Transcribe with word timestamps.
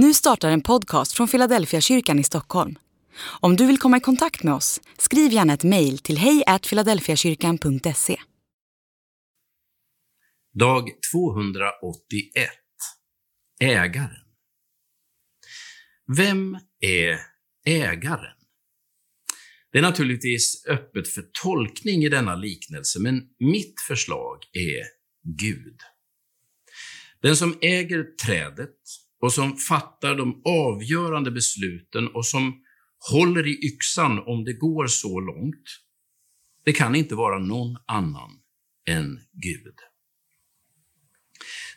Nu 0.00 0.14
startar 0.14 0.50
en 0.50 0.60
podcast 0.60 1.12
från 1.12 1.28
Philadelphia 1.28 1.80
kyrkan 1.80 2.18
i 2.18 2.24
Stockholm. 2.24 2.78
Om 3.40 3.56
du 3.56 3.66
vill 3.66 3.78
komma 3.78 3.96
i 3.96 4.00
kontakt 4.00 4.42
med 4.42 4.54
oss, 4.54 4.80
skriv 4.98 5.32
gärna 5.32 5.54
ett 5.54 5.64
mejl 5.64 5.98
till 5.98 6.18
hejfiladelfiakyrkan.se. 6.18 8.20
Dag 10.54 10.88
281 11.12 12.50
Ägaren 13.60 14.24
Vem 16.16 16.58
är 16.80 17.18
ägaren? 17.66 18.36
Det 19.72 19.78
är 19.78 19.82
naturligtvis 19.82 20.66
öppet 20.66 21.08
för 21.08 21.24
tolkning 21.42 22.04
i 22.04 22.08
denna 22.08 22.34
liknelse, 22.34 23.00
men 23.00 23.22
mitt 23.38 23.80
förslag 23.88 24.38
är 24.52 24.84
Gud. 25.38 25.78
Den 27.22 27.36
som 27.36 27.58
äger 27.60 28.16
trädet 28.26 29.07
och 29.20 29.32
som 29.32 29.56
fattar 29.56 30.14
de 30.14 30.42
avgörande 30.44 31.30
besluten 31.30 32.08
och 32.08 32.26
som 32.26 32.62
håller 33.10 33.46
i 33.46 33.66
yxan 33.66 34.18
om 34.26 34.44
det 34.44 34.52
går 34.52 34.86
så 34.86 35.20
långt, 35.20 35.64
det 36.64 36.72
kan 36.72 36.94
inte 36.94 37.14
vara 37.14 37.38
någon 37.38 37.76
annan 37.86 38.30
än 38.88 39.20
Gud. 39.32 39.74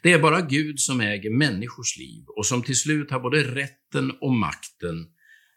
Det 0.04 0.14
är 0.14 0.20
bara 0.20 0.42
Gud 0.42 0.80
som 0.80 1.02
äger 1.02 1.30
människors 1.30 1.98
liv 1.98 2.24
och 2.28 2.46
som 2.46 2.64
till 2.64 2.76
slut 2.76 3.12
har 3.12 3.20
både 3.20 3.56
rätten 3.56 4.12
och 4.22 4.34
makten 4.34 5.08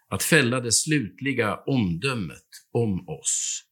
att 0.09 0.23
fälla 0.23 0.61
det 0.61 0.71
slutliga 0.71 1.55
omdömet 1.55 2.47
om 2.71 3.09
oss. 3.09 3.63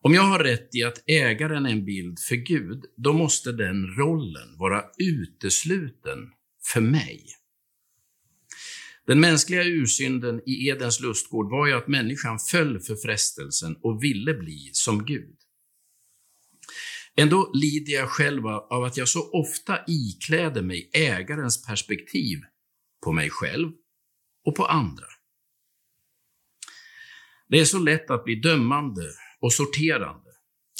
Om 0.00 0.14
jag 0.14 0.22
har 0.22 0.38
rätt 0.38 0.74
i 0.74 0.82
att 0.82 1.02
ägaren 1.06 1.66
är 1.66 1.70
en 1.70 1.84
bild 1.84 2.18
för 2.28 2.36
Gud, 2.36 2.84
då 2.96 3.12
måste 3.12 3.52
den 3.52 3.86
rollen 3.86 4.58
vara 4.58 4.84
utesluten 4.98 6.18
för 6.72 6.80
mig. 6.80 7.26
Den 9.06 9.20
mänskliga 9.20 9.64
ursynden 9.64 10.40
i 10.46 10.68
Edens 10.68 11.00
lustgård 11.00 11.50
var 11.50 11.66
ju 11.66 11.72
att 11.72 11.88
människan 11.88 12.38
föll 12.38 12.80
för 12.80 12.96
frestelsen 12.96 13.76
och 13.82 14.02
ville 14.02 14.34
bli 14.34 14.70
som 14.72 15.04
Gud. 15.04 15.36
Ändå 17.16 17.50
lider 17.54 17.92
jag 17.92 18.08
själv 18.08 18.46
av 18.46 18.84
att 18.84 18.96
jag 18.96 19.08
så 19.08 19.30
ofta 19.30 19.78
ikläder 19.86 20.62
mig 20.62 20.90
ägarens 20.92 21.66
perspektiv 21.66 22.38
på 23.04 23.12
mig 23.12 23.30
själv 23.30 23.72
och 24.44 24.56
på 24.56 24.66
andra. 24.66 25.06
Det 27.48 27.60
är 27.60 27.64
så 27.64 27.78
lätt 27.78 28.10
att 28.10 28.24
bli 28.24 28.34
dömande 28.34 29.02
och 29.40 29.52
sorterande. 29.52 30.30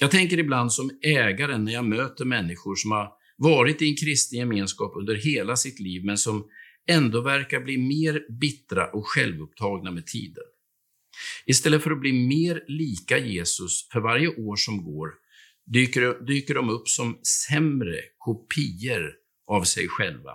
Jag 0.01 0.11
tänker 0.11 0.39
ibland 0.39 0.73
som 0.73 0.91
ägaren 1.03 1.65
när 1.65 1.73
jag 1.73 1.85
möter 1.85 2.25
människor 2.25 2.75
som 2.77 2.91
har 2.91 3.13
varit 3.43 3.83
i 3.83 3.89
en 3.89 3.97
kristen 3.97 4.39
gemenskap 4.39 4.93
under 4.97 5.15
hela 5.15 5.57
sitt 5.57 5.81
liv, 5.81 6.05
men 6.05 6.19
som 6.19 6.49
ändå 6.89 7.21
verkar 7.21 7.61
bli 7.61 7.79
mer 7.79 8.41
bittra 8.41 8.91
och 8.91 9.09
självupptagna 9.09 9.91
med 9.91 10.07
tiden. 10.07 10.45
Istället 11.47 11.83
för 11.83 11.91
att 11.91 12.01
bli 12.01 12.13
mer 12.13 12.65
lika 12.69 13.19
Jesus 13.19 13.89
för 13.93 14.01
varje 14.01 14.29
år 14.29 14.57
som 14.57 14.85
går, 14.85 15.09
dyker, 15.67 16.27
dyker 16.27 16.55
de 16.55 16.71
upp 16.71 16.89
som 16.89 17.19
sämre 17.49 18.01
kopior 18.19 19.13
av 19.47 19.65
sig 19.65 19.89
själva. 19.89 20.33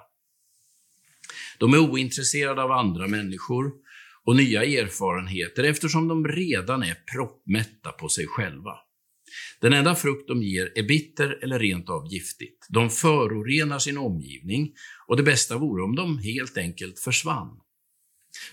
De 1.59 1.73
är 1.73 1.79
ointresserade 1.79 2.63
av 2.63 2.71
andra 2.71 3.07
människor 3.07 3.71
och 4.23 4.35
nya 4.35 4.63
erfarenheter 4.63 5.63
eftersom 5.63 6.07
de 6.07 6.27
redan 6.27 6.83
är 6.83 6.97
proppmätta 7.13 7.91
på 7.91 8.09
sig 8.09 8.27
själva. 8.27 8.86
Den 9.61 9.73
enda 9.73 9.95
frukt 9.95 10.27
de 10.27 10.43
ger 10.43 10.71
är 10.75 10.83
bitter 10.83 11.43
eller 11.43 11.59
rent 11.59 11.89
av 11.89 12.07
giftigt. 12.13 12.65
De 12.69 12.89
förorenar 12.89 13.79
sin 13.79 13.97
omgivning 13.97 14.73
och 15.07 15.17
det 15.17 15.23
bästa 15.23 15.57
vore 15.57 15.83
om 15.83 15.95
de 15.95 16.17
helt 16.17 16.57
enkelt 16.57 16.99
försvann. 16.99 17.59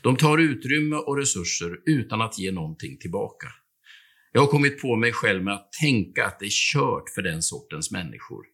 De 0.03 0.17
tar 0.17 0.39
utrymme 0.39 0.97
och 0.97 1.17
resurser 1.17 1.81
utan 1.87 2.21
att 2.21 2.39
ge 2.39 2.53
någonting 2.53 2.99
tillbaka. 2.99 3.49
Jag 4.33 4.41
har 4.41 4.49
kommit 4.49 4.83
på 4.83 4.97
mig 4.97 5.13
själv 5.13 5.45
med 5.45 5.55
att 5.55 5.73
tänka 5.73 6.27
att 6.27 6.39
det 6.39 6.47
är 6.47 6.73
kört 6.73 7.11
för 7.15 7.23
den 7.23 7.43
sortens 7.43 7.91
människor. 7.91 8.45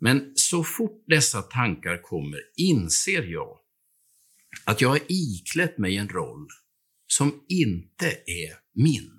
Men 0.00 0.32
så 0.34 0.64
fort 0.64 1.04
dessa 1.06 1.42
tankar 1.42 2.02
kommer 2.02 2.40
inser 2.56 3.22
jag 3.22 3.58
att 4.64 4.80
jag 4.80 4.88
har 4.88 5.00
iklätt 5.08 5.78
mig 5.78 5.96
en 5.96 6.08
roll 6.08 6.46
som 7.06 7.44
inte 7.48 8.06
är 8.10 8.82
min. 8.82 9.10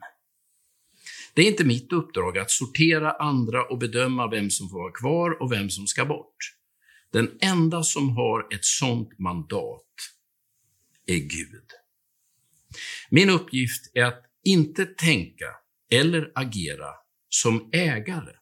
Det 1.34 1.42
är 1.42 1.48
inte 1.48 1.64
mitt 1.64 1.94
uppdrag 1.94 2.38
att 2.38 2.52
sortera 2.52 3.12
andra 3.12 3.64
och 3.64 3.78
bedöma 3.78 4.30
vem 4.30 4.50
som 4.50 4.70
får 4.70 4.78
vara 4.78 4.92
kvar 4.92 5.42
och 5.42 5.52
vem 5.52 5.70
som 5.70 5.88
ska 5.88 6.06
bort. 6.06 6.36
Den 7.12 7.38
enda 7.42 7.84
som 7.84 8.10
har 8.10 8.54
ett 8.54 8.66
sådant 8.66 9.20
mandat 9.20 9.86
är 11.06 11.18
Gud. 11.18 11.66
Min 13.10 13.30
uppgift 13.30 13.92
är 13.94 14.04
att 14.04 14.26
inte 14.44 14.86
tänka 14.86 15.46
eller 15.92 16.32
agera 16.36 16.90
som 17.30 17.70
ägare. 17.74 18.36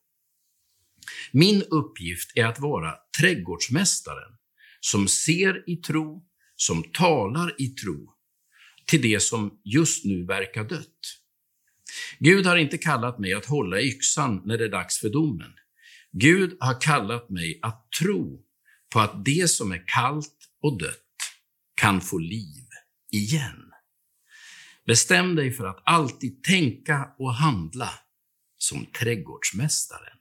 Min 1.31 1.63
uppgift 1.63 2.31
är 2.35 2.45
att 2.45 2.59
vara 2.59 2.95
trädgårdsmästaren 3.19 4.31
som 4.79 5.07
ser 5.07 5.69
i 5.69 5.75
tro, 5.75 6.25
som 6.55 6.83
talar 6.83 7.61
i 7.61 7.67
tro 7.67 8.13
till 8.85 9.01
det 9.01 9.19
som 9.19 9.59
just 9.63 10.05
nu 10.05 10.25
verkar 10.25 10.63
dött. 10.63 11.18
Gud 12.19 12.45
har 12.45 12.57
inte 12.57 12.77
kallat 12.77 13.19
mig 13.19 13.33
att 13.33 13.45
hålla 13.45 13.81
yxan 13.81 14.41
när 14.45 14.57
det 14.57 14.65
är 14.65 14.69
dags 14.69 14.99
för 14.99 15.09
domen. 15.09 15.53
Gud 16.11 16.57
har 16.59 16.81
kallat 16.81 17.29
mig 17.29 17.59
att 17.61 17.87
tro 18.01 18.41
på 18.93 18.99
att 18.99 19.25
det 19.25 19.49
som 19.49 19.71
är 19.71 19.83
kallt 19.87 20.37
och 20.61 20.79
dött 20.79 21.05
kan 21.81 22.01
få 22.01 22.17
liv 22.17 22.65
igen. 23.11 23.71
Bestäm 24.85 25.35
dig 25.35 25.51
för 25.51 25.65
att 25.65 25.81
alltid 25.85 26.43
tänka 26.43 27.09
och 27.19 27.33
handla 27.33 27.89
som 28.57 28.85
trädgårdsmästaren. 28.85 30.18